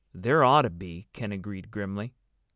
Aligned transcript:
"There 0.15 0.43
ought 0.43 0.63
to 0.63 0.71
be," 0.71 1.09
Ken 1.13 1.31
agreed 1.31 1.69
grimly. 1.69 2.15